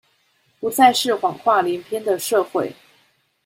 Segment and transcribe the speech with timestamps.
[0.59, 2.75] 不再是謊話連篇的社會